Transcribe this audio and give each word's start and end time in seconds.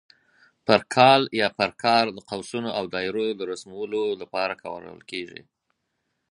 پر 0.65 0.81
کال 0.95 1.21
یا 1.39 1.47
پر 1.57 1.71
کار 1.83 2.05
د 2.15 2.19
قوسونو 2.29 2.69
او 2.77 2.83
دایرو 2.93 3.27
د 3.35 3.41
رسمولو 3.51 4.01
لپاره 4.21 4.53
کارول 4.63 4.99
کېږي. 5.11 5.41